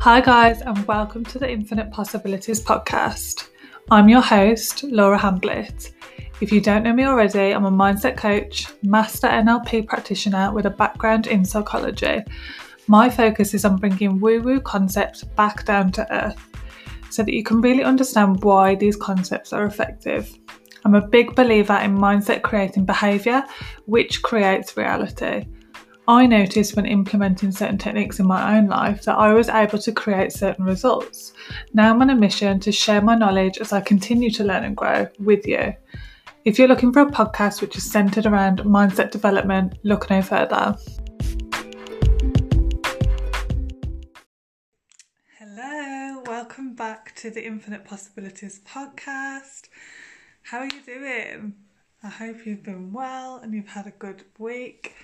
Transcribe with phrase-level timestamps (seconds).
[0.00, 3.50] Hi, guys, and welcome to the Infinite Possibilities podcast.
[3.90, 5.92] I'm your host, Laura Hamblett.
[6.40, 10.70] If you don't know me already, I'm a mindset coach, master NLP practitioner with a
[10.70, 12.22] background in psychology.
[12.86, 16.48] My focus is on bringing woo woo concepts back down to earth
[17.10, 20.34] so that you can really understand why these concepts are effective.
[20.86, 23.44] I'm a big believer in mindset creating behaviour,
[23.84, 25.44] which creates reality.
[26.10, 29.92] I noticed when implementing certain techniques in my own life that I was able to
[29.92, 31.34] create certain results.
[31.72, 34.76] Now I'm on a mission to share my knowledge as I continue to learn and
[34.76, 35.72] grow with you.
[36.44, 40.76] If you're looking for a podcast which is centered around mindset development, look no further.
[45.38, 49.68] Hello, welcome back to the Infinite Possibilities podcast.
[50.42, 51.54] How are you doing?
[52.02, 54.96] I hope you've been well and you've had a good week.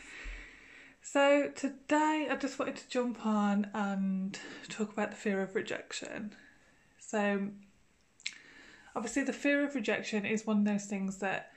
[1.09, 4.37] So, today I just wanted to jump on and
[4.69, 6.35] talk about the fear of rejection.
[6.99, 7.47] So,
[8.97, 11.53] obviously, the fear of rejection is one of those things that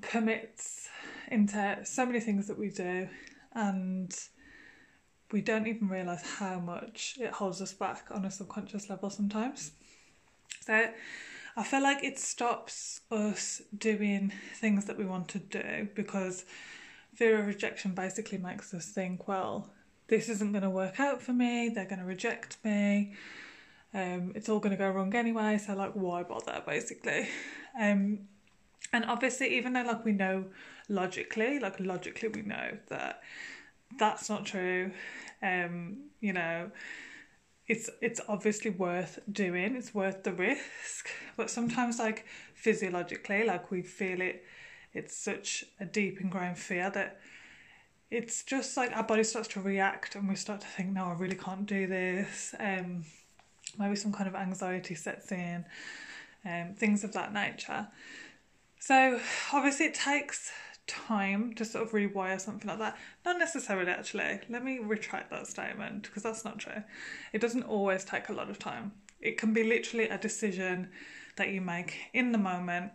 [0.00, 0.88] permits
[1.30, 3.10] into so many things that we do,
[3.52, 4.18] and
[5.32, 9.72] we don't even realize how much it holds us back on a subconscious level sometimes.
[10.62, 10.88] So,
[11.58, 16.46] I feel like it stops us doing things that we want to do because
[17.22, 19.70] fear of rejection basically makes us think, well,
[20.08, 23.14] this isn't going to work out for me, they're going to reject me,
[23.94, 27.28] um, it's all going to go wrong anyway, so like, why bother, basically?
[27.80, 28.26] Um,
[28.92, 30.46] and obviously, even though like we know
[30.88, 33.20] logically, like logically, we know that
[34.00, 34.90] that's not true,
[35.44, 36.72] um, you know,
[37.68, 43.80] it's it's obviously worth doing it's worth the risk but sometimes like physiologically like we
[43.80, 44.44] feel it
[44.94, 47.20] it's such a deep ingrained fear that
[48.10, 51.14] it's just like our body starts to react and we start to think, no, I
[51.14, 52.54] really can't do this.
[52.60, 53.04] Um,
[53.78, 55.64] maybe some kind of anxiety sets in,
[56.44, 57.88] um, things of that nature.
[58.78, 59.18] So
[59.52, 60.52] obviously it takes
[60.86, 62.98] time to sort of rewire something like that.
[63.24, 64.40] Not necessarily actually.
[64.50, 66.82] Let me retract that statement because that's not true.
[67.32, 68.92] It doesn't always take a lot of time.
[69.20, 70.90] It can be literally a decision
[71.36, 72.92] that you make in the moment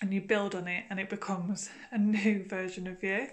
[0.00, 3.28] and you build on it and it becomes a new version of you.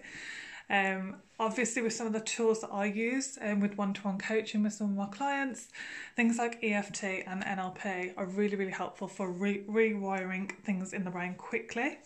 [0.70, 4.18] Um, obviously, with some of the tools that I use um, with one to one
[4.18, 5.70] coaching with some of my clients,
[6.16, 11.12] things like EFT and NLP are really, really helpful for re- rewiring things in the
[11.12, 12.00] brain quickly.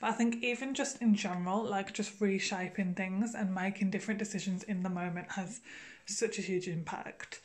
[0.00, 4.62] But I think, even just in general, like just reshaping things and making different decisions
[4.62, 5.60] in the moment has
[6.06, 7.40] such a huge impact.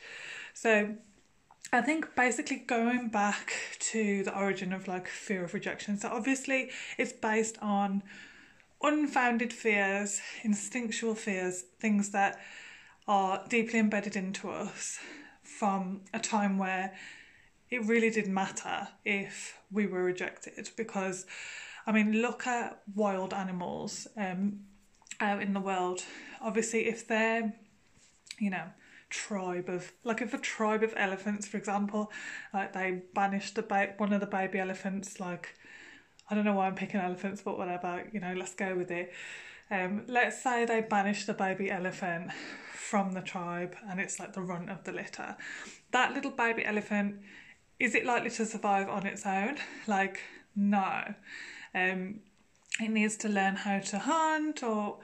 [0.54, 0.94] So,
[1.72, 5.96] I think basically going back to the origin of like fear of rejection.
[5.96, 8.02] So obviously it's based on
[8.82, 12.40] unfounded fears, instinctual fears, things that
[13.06, 14.98] are deeply embedded into us
[15.44, 16.92] from a time where
[17.70, 21.24] it really didn't matter if we were rejected because
[21.86, 24.60] I mean look at wild animals um
[25.20, 26.02] out in the world.
[26.40, 27.52] Obviously if they're
[28.40, 28.64] you know
[29.10, 32.10] tribe of like if a tribe of elephants for example
[32.54, 35.54] like they banished the ba- one of the baby elephants like
[36.30, 39.12] i don't know why i'm picking elephants but whatever you know let's go with it.
[39.70, 42.32] Um, let's say they banish the baby elephant
[42.72, 45.36] from the tribe and it's like the runt of the litter.
[45.92, 47.20] That little baby elephant
[47.78, 49.58] is it likely to survive on its own?
[49.86, 50.20] Like
[50.56, 51.14] no.
[51.72, 52.20] Um,
[52.80, 54.98] it needs to learn how to hunt or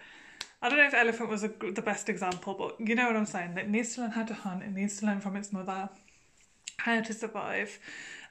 [0.62, 3.26] I don't know if elephant was a, the best example, but you know what I'm
[3.26, 3.56] saying.
[3.56, 4.62] It needs to learn how to hunt.
[4.62, 5.90] It needs to learn from its mother
[6.78, 7.78] how to survive.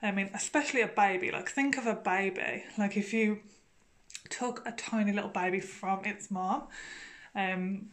[0.01, 1.31] I mean, especially a baby.
[1.31, 2.63] Like think of a baby.
[2.77, 3.39] Like if you
[4.29, 6.67] took a tiny little baby from its mom,
[7.35, 7.87] um,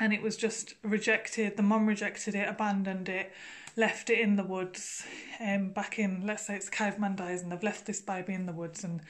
[0.00, 1.56] and it was just rejected.
[1.56, 3.32] The mom rejected it, abandoned it,
[3.76, 5.06] left it in the woods.
[5.40, 8.52] Um, back in let's say it's caveman days, and they've left this baby in the
[8.52, 9.00] woods, and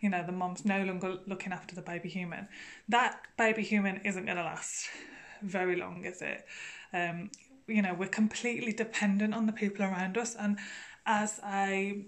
[0.00, 2.48] you know the mom's no longer looking after the baby human.
[2.88, 4.88] That baby human isn't going to last
[5.42, 6.44] very long, is it?
[6.92, 7.30] Um,
[7.66, 10.58] you know we're completely dependent on the people around us, and
[11.06, 12.04] as a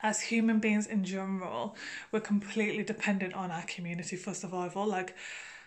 [0.00, 1.76] as human beings in general,
[2.10, 4.86] we're completely dependent on our community for survival.
[4.86, 5.14] Like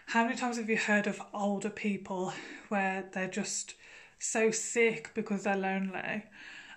[0.07, 2.33] how many times have you heard of older people
[2.69, 3.73] where they're just
[4.19, 6.25] so sick because they're lonely?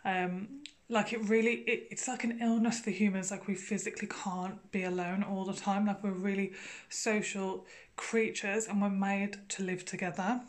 [0.04, 3.30] Um, like it really, it, it's like an illness for humans.
[3.30, 5.86] Like we physically can't be alone all the time.
[5.86, 6.52] Like we're really
[6.88, 10.40] social creatures and we're made to live together.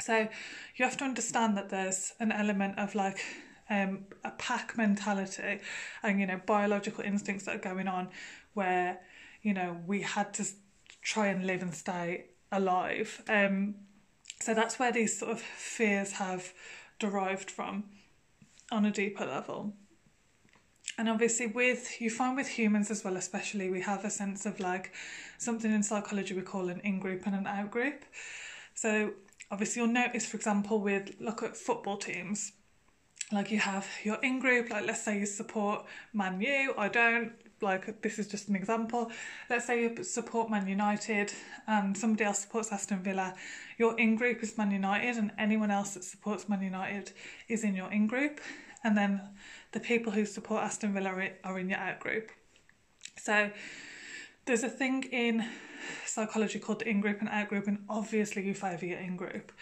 [0.00, 0.28] So
[0.76, 3.18] you have to understand that there's an element of like
[3.68, 5.60] um, a pack mentality
[6.02, 8.08] and you know biological instincts that are going on
[8.54, 9.00] where
[9.42, 10.46] you know we had to
[11.02, 13.22] try and live and stay alive.
[13.28, 13.74] Um,
[14.40, 16.52] So that's where these sort of fears have
[16.98, 17.84] derived from
[18.70, 19.74] on a deeper level.
[20.96, 24.58] And obviously, with you find with humans as well, especially, we have a sense of
[24.58, 24.92] like
[25.38, 28.04] something in psychology we call an in group and an out group.
[28.74, 29.12] So,
[29.50, 32.52] obviously, you'll notice, for example, with look at football teams,
[33.30, 37.32] like you have your in group, like let's say you support Man U, I don't,
[37.60, 39.10] like this is just an example.
[39.50, 41.32] Let's say you support Man United
[41.66, 43.34] and somebody else supports Aston Villa.
[43.78, 47.12] Your in group is Man United, and anyone else that supports Man United
[47.48, 48.40] is in your in group.
[48.84, 49.20] And then
[49.72, 52.30] the people who support Aston Villa are in your out group.
[53.16, 53.50] So
[54.46, 55.44] there's a thing in
[56.06, 59.52] psychology called the in group and out group, and obviously you favour your in group.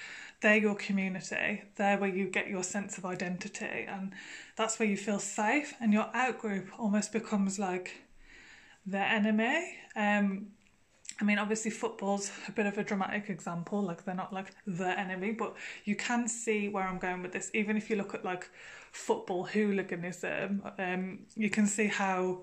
[0.43, 4.12] They're your community, they're where you get your sense of identity, and
[4.56, 5.75] that's where you feel safe.
[5.81, 8.03] And your out group almost becomes like
[8.85, 9.77] the enemy.
[9.97, 10.49] Um,
[11.19, 14.99] I mean, obviously, football's a bit of a dramatic example, like they're not like the
[14.99, 17.50] enemy, but you can see where I'm going with this.
[17.55, 18.50] Even if you look at like
[18.93, 22.43] football hooliganism, um, you can see how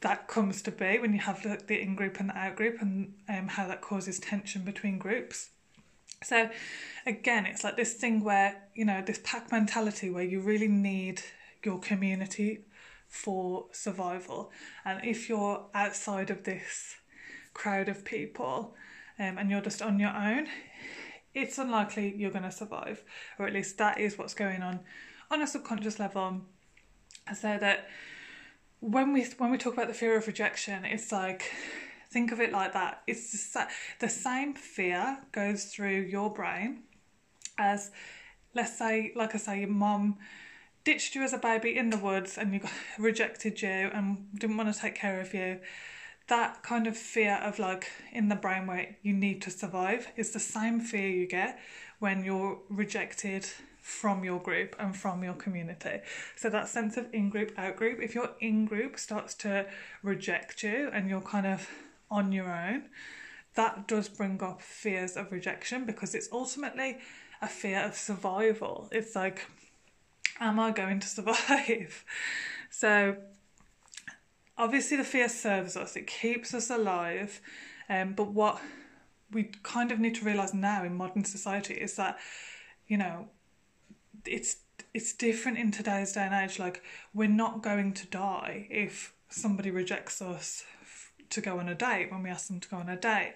[0.00, 2.80] that comes to be when you have the, the in group and the out group,
[2.80, 5.50] and um, how that causes tension between groups.
[6.22, 6.50] So,
[7.06, 11.22] again, it's like this thing where you know this pack mentality where you really need
[11.64, 12.64] your community
[13.08, 14.50] for survival,
[14.84, 16.96] and if you're outside of this
[17.54, 18.74] crowd of people
[19.18, 20.46] um, and you're just on your own,
[21.34, 23.02] it's unlikely you're going to survive,
[23.38, 24.80] or at least that is what's going on
[25.30, 26.42] on a subconscious level.
[27.34, 27.88] So that
[28.80, 31.50] when we when we talk about the fear of rejection, it's like
[32.10, 33.02] think of it like that.
[33.06, 33.54] It's
[34.00, 36.84] the, same fear goes through your brain
[37.58, 37.90] as
[38.54, 40.18] let's say, like I say, your mom
[40.84, 42.60] ditched you as a baby in the woods and you
[42.98, 45.60] rejected you and didn't want to take care of you
[46.28, 50.30] that kind of fear of like in the brain where you need to survive is
[50.30, 51.58] the same fear you get
[51.98, 53.46] when you're rejected
[53.80, 56.00] from your group and from your community.
[56.36, 59.66] So that sense of in group, out group, if your in group starts to
[60.02, 61.66] reject you and you're kind of
[62.10, 62.84] on your own,
[63.54, 66.98] that does bring up fears of rejection because it's ultimately
[67.42, 68.88] a fear of survival.
[68.92, 69.46] It's like,
[70.40, 72.04] am I going to survive?
[72.70, 73.16] So
[74.56, 77.40] obviously the fear serves us, it keeps us alive.
[77.88, 78.60] Um, but what
[79.30, 82.18] we kind of need to realize now in modern society is that,
[82.86, 83.28] you know,
[84.26, 84.56] it's
[84.94, 86.58] it's different in today's day and age.
[86.58, 86.82] Like
[87.14, 90.64] we're not going to die if somebody rejects us
[91.30, 93.34] to go on a date when we ask them to go on a date.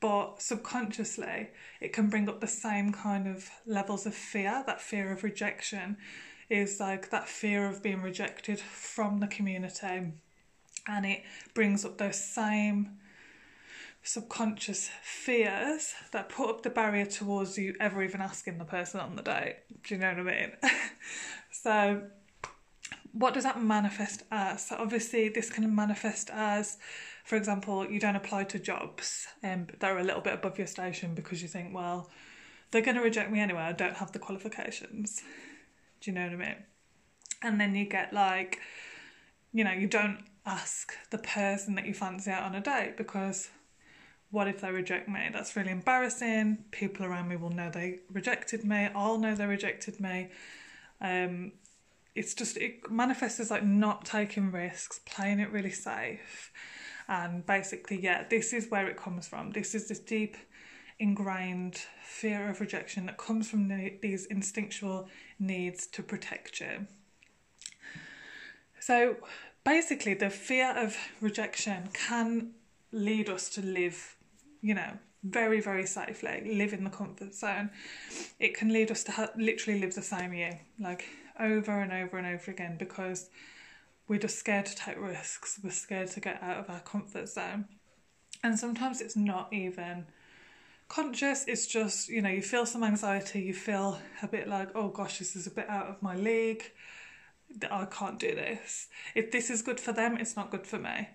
[0.00, 1.50] But subconsciously,
[1.80, 4.64] it can bring up the same kind of levels of fear.
[4.66, 5.96] That fear of rejection
[6.50, 10.12] is like that fear of being rejected from the community,
[10.86, 11.22] and it
[11.54, 12.98] brings up those same
[14.02, 19.16] subconscious fears that put up the barrier towards you ever even asking the person on
[19.16, 19.56] the date.
[19.84, 20.52] Do you know what I mean?
[21.50, 22.02] so,
[23.12, 24.66] what does that manifest as?
[24.66, 26.78] So, obviously, this can manifest as,
[27.24, 30.66] for example, you don't apply to jobs um, that are a little bit above your
[30.66, 32.10] station because you think, well,
[32.70, 35.22] they're going to reject me anyway, I don't have the qualifications.
[36.00, 36.56] Do you know what I mean?
[37.42, 38.58] And then you get like,
[39.52, 43.50] you know, you don't ask the person that you fancy out on a date because
[44.30, 45.28] what if they reject me?
[45.32, 46.64] That's really embarrassing.
[46.70, 48.88] People around me will know they rejected me.
[48.94, 50.30] I'll know they rejected me.
[51.00, 51.52] Um,
[52.14, 56.50] it's just it manifests as like not taking risks, playing it really safe,
[57.08, 59.50] and basically, yeah, this is where it comes from.
[59.50, 60.36] This is this deep,
[60.98, 66.86] ingrained fear of rejection that comes from the, these instinctual needs to protect you.
[68.80, 69.16] So,
[69.64, 72.52] basically, the fear of rejection can
[72.92, 74.16] lead us to live
[74.62, 74.92] you know,
[75.24, 77.70] very, very safely, live in the comfort zone,
[78.38, 81.04] it can lead us to ha- literally live the same year, like
[81.38, 83.28] over and over and over again, because
[84.08, 87.66] we're just scared to take risks, we're scared to get out of our comfort zone.
[88.42, 90.06] And sometimes it's not even
[90.88, 94.88] conscious, it's just, you know, you feel some anxiety, you feel a bit like, oh
[94.88, 96.72] gosh, this is a bit out of my league.
[97.70, 98.88] I can't do this.
[99.14, 101.08] If this is good for them, it's not good for me.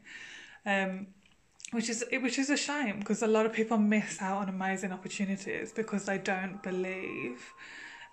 [0.65, 1.07] Um,
[1.71, 4.93] which is which is a shame because a lot of people miss out on amazing
[4.93, 7.41] opportunities because they don't believe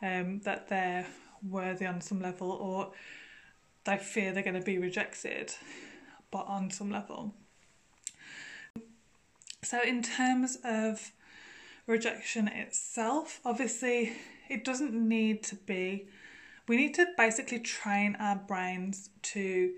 [0.03, 1.07] um, that they're
[1.49, 2.93] worthy on some level or
[3.85, 5.55] they fear they're going to be rejected
[6.31, 7.35] but on some level
[9.63, 11.13] so in terms of
[11.87, 14.13] rejection itself obviously
[14.49, 16.07] it doesn't need to be
[16.67, 19.73] we need to basically train our brains to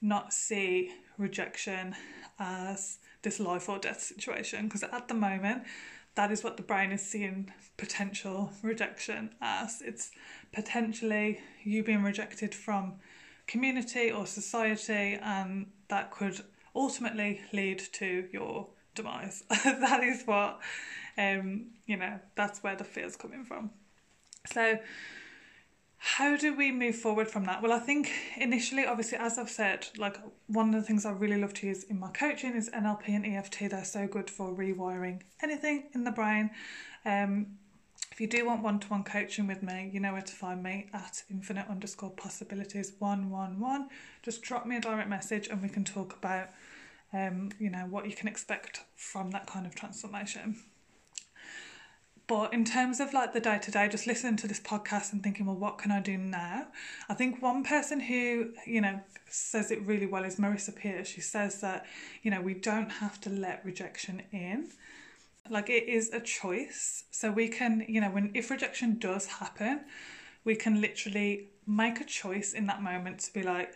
[0.00, 1.94] not see rejection
[2.38, 5.62] as this life or death situation because at the moment
[6.14, 9.80] that is what the brain is seeing potential rejection as.
[9.80, 10.10] It's
[10.52, 12.94] potentially you being rejected from
[13.52, 16.40] community or society, and that could
[16.74, 19.44] ultimately lead to your demise.
[19.64, 20.58] that is what,
[21.18, 23.70] um, you know, that's where the fear is coming from.
[24.46, 24.78] So,
[25.98, 27.62] how do we move forward from that?
[27.62, 30.16] Well, I think initially, obviously, as I've said, like
[30.46, 33.26] one of the things I really love to use in my coaching is NLP and
[33.26, 33.70] EFT.
[33.70, 36.50] They're so good for rewiring anything in the brain.
[37.04, 37.58] Um,
[38.22, 40.86] you do want one to one coaching with me, you know where to find me
[40.94, 43.88] at infinite underscore possibilities 111.
[44.22, 46.50] Just drop me a direct message and we can talk about,
[47.12, 50.54] um, you know, what you can expect from that kind of transformation.
[52.28, 55.20] But in terms of like the day to day, just listening to this podcast and
[55.20, 56.68] thinking, well, what can I do now?
[57.08, 61.04] I think one person who, you know, says it really well is Marisa Peer.
[61.04, 61.86] She says that,
[62.22, 64.68] you know, we don't have to let rejection in.
[65.52, 67.04] Like it is a choice.
[67.10, 69.84] So we can, you know, when if rejection does happen,
[70.44, 73.74] we can literally make a choice in that moment to be like,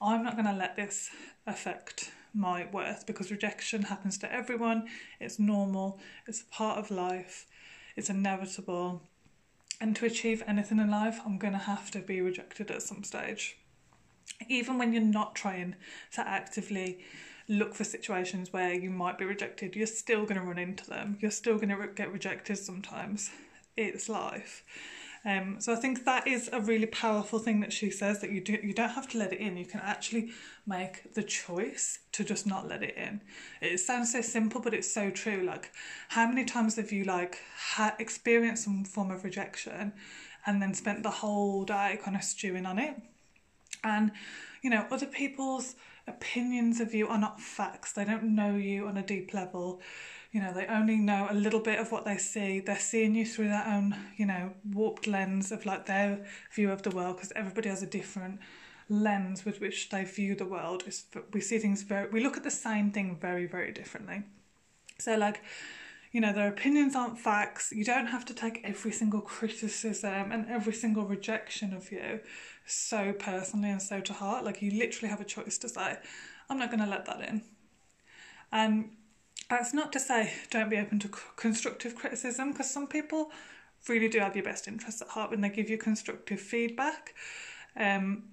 [0.00, 1.10] I'm not going to let this
[1.46, 4.88] affect my worth because rejection happens to everyone.
[5.20, 7.46] It's normal, it's a part of life
[7.96, 9.02] it's inevitable.
[9.80, 13.02] And to achieve anything in life, I'm going to have to be rejected at some
[13.02, 13.58] stage.
[14.48, 15.76] Even when you're not trying
[16.12, 17.04] to actively
[17.48, 21.18] look for situations where you might be rejected, you're still going to run into them.
[21.20, 23.30] You're still going to re- get rejected sometimes.
[23.76, 24.64] It's life.
[25.26, 28.40] Um, so I think that is a really powerful thing that she says that you
[28.40, 29.56] do you don't have to let it in.
[29.56, 30.30] You can actually
[30.68, 33.20] make the choice to just not let it in.
[33.60, 35.42] It sounds so simple, but it's so true.
[35.42, 35.72] Like,
[36.10, 39.92] how many times have you like ha- experienced some form of rejection,
[40.46, 42.94] and then spent the whole day kind of stewing on it?
[43.82, 44.12] And
[44.62, 45.74] you know, other people's
[46.06, 47.92] opinions of you are not facts.
[47.92, 49.80] They don't know you on a deep level.
[50.32, 52.60] You know they only know a little bit of what they see.
[52.60, 56.82] They're seeing you through their own you know warped lens of like their view of
[56.82, 58.40] the world because everybody has a different
[58.88, 60.84] lens with which they view the world.
[60.86, 64.24] Is we see things very we look at the same thing very very differently.
[64.98, 65.42] So like
[66.12, 67.72] you know their opinions aren't facts.
[67.72, 72.20] You don't have to take every single criticism and every single rejection of you
[72.66, 75.96] so personally and so to heart like you literally have a choice to say
[76.50, 77.42] i'm not going to let that in
[78.52, 78.90] and
[79.48, 83.30] that's not to say don't be open to constructive criticism because some people
[83.88, 87.14] really do have your best interests at heart when they give you constructive feedback.
[87.76, 88.24] Um,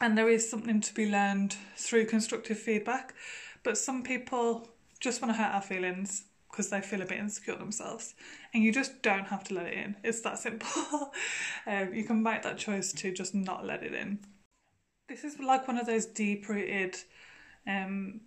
[0.00, 3.14] and there is something to be learned through constructive feedback,
[3.62, 4.68] but some people
[5.00, 6.24] just want to hurt our feelings
[6.56, 8.14] because they feel a bit insecure themselves,
[8.54, 9.96] and you just don't have to let it in.
[10.02, 11.12] It's that simple.
[11.66, 14.20] um, you can make that choice to just not let it in.
[15.08, 16.96] This is like one of those deep rooted
[17.66, 18.20] um,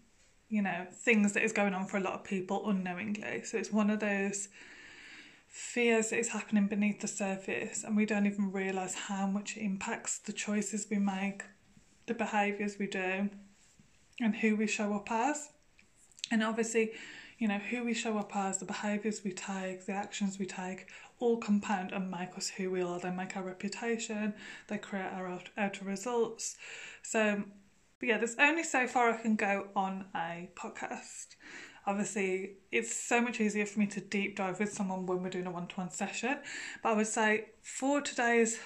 [0.50, 3.44] you know, things that is going on for a lot of people unknowingly.
[3.44, 4.50] So it's one of those
[5.48, 9.62] fears that is happening beneath the surface and we don't even realise how much it
[9.62, 11.44] impacts the choices we make,
[12.08, 13.30] the behaviours we do,
[14.20, 15.50] and who we show up as.
[16.32, 16.92] And obviously,
[17.40, 20.88] you know, who we show up as, the behaviours we take, the actions we take,
[21.20, 23.00] all compound and make us who we are.
[23.00, 24.34] They make our reputation,
[24.68, 26.58] they create our outer results.
[27.02, 27.44] So
[28.02, 31.36] yeah, there's only so far I can go on a podcast.
[31.86, 35.48] Obviously, it's so much easier for me to deep dive with someone when we're doing
[35.48, 36.38] a one to one session.
[36.84, 38.60] But I would say for today's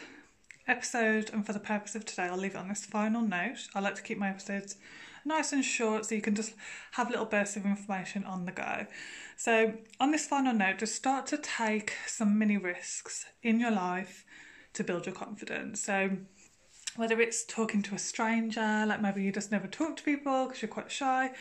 [0.68, 3.68] episode and for the purpose of today, I'll leave it on this final note.
[3.76, 4.78] I like to keep my episodes
[5.26, 6.54] nice and short so you can just
[6.92, 8.86] have little bursts of information on the go.
[9.38, 14.26] So, on this final note, just start to take some mini risks in your life
[14.74, 15.82] to build your confidence.
[15.82, 16.12] So,
[16.96, 20.62] whether it's talking to a stranger, like maybe you just never talk to people because
[20.62, 21.32] you're quite shy.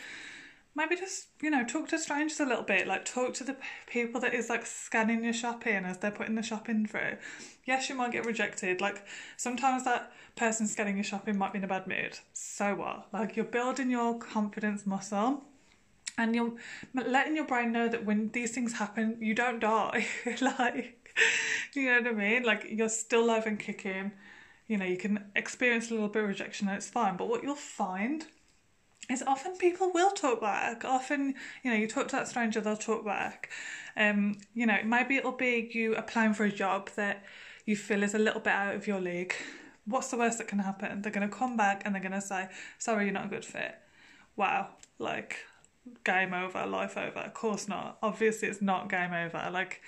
[0.75, 4.19] Maybe just, you know, talk to strangers a little bit, like talk to the people
[4.21, 7.17] that is like scanning your shopping as they're putting the shopping through.
[7.65, 8.81] Yes, you might get rejected.
[8.81, 9.05] Like
[9.37, 12.17] sometimes that person scanning your shopping might be in a bad mood.
[12.33, 13.07] So what?
[13.13, 15.43] Like you're building your confidence muscle
[16.17, 16.53] and you're
[16.93, 20.07] letting your brain know that when these things happen, you don't die.
[20.41, 21.13] like,
[21.75, 22.43] you know what I mean?
[22.43, 24.11] Like you're still alive and kicking
[24.67, 27.17] you know, you can experience a little bit of rejection and it's fine.
[27.17, 28.25] But what you'll find
[29.09, 30.85] is often people will talk back.
[30.85, 33.49] Often, you know, you talk to that stranger, they'll talk back.
[33.97, 37.23] Um, you know, maybe it'll be you applying for a job that
[37.65, 39.33] you feel is a little bit out of your league.
[39.85, 41.01] What's the worst that can happen?
[41.01, 43.45] They're going to come back and they're going to say, sorry, you're not a good
[43.45, 43.75] fit.
[44.35, 45.37] Wow, like,
[46.03, 47.19] game over, life over.
[47.19, 47.97] Of course not.
[48.01, 49.49] Obviously, it's not game over.
[49.51, 49.81] Like,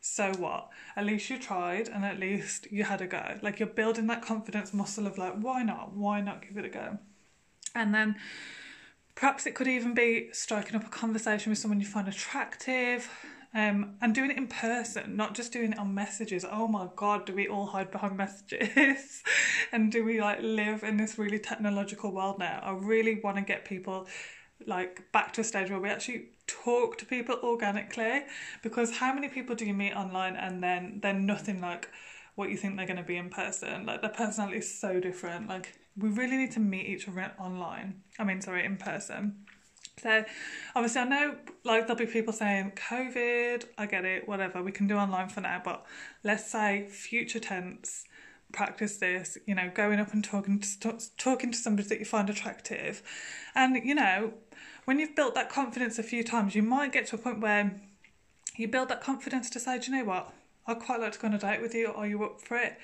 [0.00, 0.68] so what?
[0.96, 3.38] At least you tried and at least you had a go.
[3.40, 5.94] Like you're building that confidence muscle of like, why not?
[5.94, 6.98] Why not give it a go?
[7.74, 8.16] And then
[9.14, 13.08] perhaps it could even be striking up a conversation with someone you find attractive.
[13.54, 16.42] Um, and doing it in person, not just doing it on messages.
[16.50, 19.22] Oh my god, do we all hide behind messages?
[19.72, 22.60] and do we like live in this really technological world now?
[22.62, 24.06] I really want to get people
[24.66, 28.22] like back to a stage where we actually talk to people organically
[28.62, 31.88] because how many people do you meet online and then they're nothing like
[32.34, 35.48] what you think they're going to be in person like their personality is so different
[35.48, 39.44] like we really need to meet each other online i mean sorry in person
[39.98, 40.24] so
[40.74, 44.86] obviously I know like there'll be people saying COVID, I get it, whatever, we can
[44.86, 45.84] do online for now, but
[46.24, 48.04] let's say future tense,
[48.52, 52.30] practice this, you know, going up and talking to talking to somebody that you find
[52.30, 53.02] attractive.
[53.54, 54.32] And you know,
[54.86, 57.80] when you've built that confidence a few times, you might get to a point where
[58.56, 60.32] you build that confidence to say, Do you know what?
[60.66, 62.78] I'd quite like to go on a date with you, are you up for it?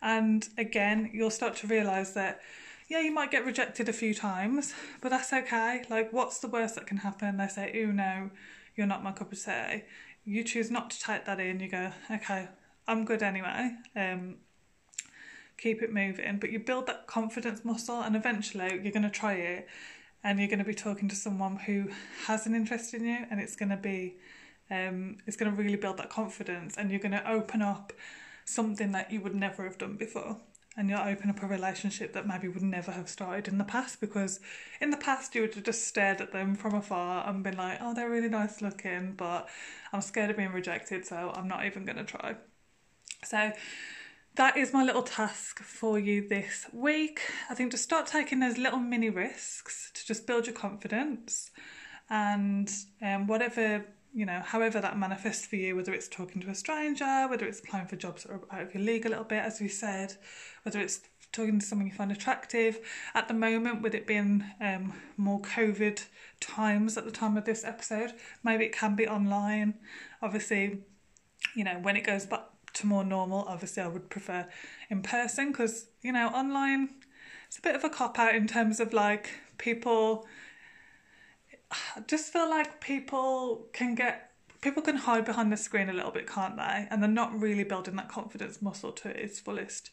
[0.00, 2.40] And again, you'll start to realise that
[2.88, 5.84] yeah, you might get rejected a few times, but that's okay.
[5.90, 7.36] Like, what's the worst that can happen?
[7.36, 8.30] They say, oh no,
[8.76, 9.84] you're not my cup of tea.
[10.24, 11.60] You choose not to take that in.
[11.60, 12.48] You go, okay,
[12.86, 13.72] I'm good anyway.
[13.94, 14.36] Um,
[15.58, 16.38] keep it moving.
[16.38, 19.68] But you build that confidence muscle, and eventually you're going to try it,
[20.24, 21.88] and you're going to be talking to someone who
[22.24, 24.16] has an interest in you, and it's going to be,
[24.70, 27.92] um, it's going to really build that confidence, and you're going to open up
[28.44, 30.38] something that you would never have done before
[30.78, 34.00] and you'll open up a relationship that maybe would never have started in the past
[34.00, 34.38] because
[34.80, 37.78] in the past you would have just stared at them from afar and been like,
[37.80, 39.48] oh, they're really nice looking, but
[39.92, 42.36] I'm scared of being rejected, so I'm not even going to try.
[43.24, 43.50] So
[44.36, 47.22] that is my little task for you this week.
[47.50, 51.50] I think to start taking those little mini risks to just build your confidence
[52.08, 52.70] and
[53.02, 53.84] um, whatever
[54.18, 57.60] you know, however that manifests for you, whether it's talking to a stranger, whether it's
[57.60, 60.12] applying for jobs that are out of your league a little bit, as we said,
[60.64, 62.80] whether it's talking to someone you find attractive.
[63.14, 66.04] At the moment, with it being um, more COVID
[66.40, 68.10] times at the time of this episode,
[68.42, 69.74] maybe it can be online.
[70.20, 70.80] Obviously,
[71.54, 74.48] you know, when it goes back to more normal, obviously I would prefer
[74.90, 76.90] in person because, you know, online,
[77.46, 80.26] it's a bit of a cop out in terms of like people
[81.70, 86.10] I just feel like people can get people can hide behind the screen a little
[86.10, 86.86] bit, can't they?
[86.90, 89.90] And they're not really building that confidence muscle to its fullest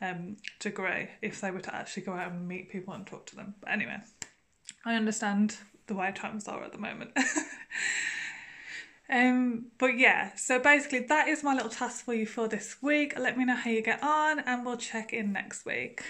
[0.00, 3.36] um, degree if they were to actually go out and meet people and talk to
[3.36, 3.54] them.
[3.60, 3.98] But anyway,
[4.84, 7.10] I understand the way times are at the moment.
[9.10, 13.18] um, but yeah, so basically that is my little task for you for this week.
[13.18, 16.02] Let me know how you get on, and we'll check in next week.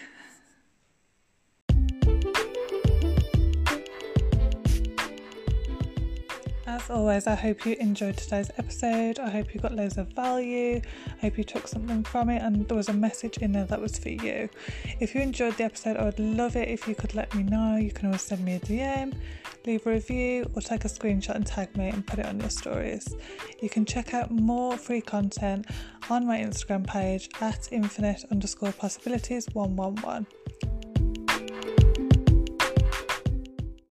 [6.68, 9.20] As always, I hope you enjoyed today's episode.
[9.20, 10.82] I hope you got loads of value.
[11.06, 13.80] I hope you took something from it and there was a message in there that
[13.80, 14.48] was for you.
[14.98, 17.76] If you enjoyed the episode, I would love it if you could let me know.
[17.76, 19.14] You can always send me a DM,
[19.64, 22.50] leave a review, or take a screenshot and tag me and put it on your
[22.50, 23.14] stories.
[23.62, 25.66] You can check out more free content
[26.10, 30.26] on my Instagram page at infinite underscore possibilities 111.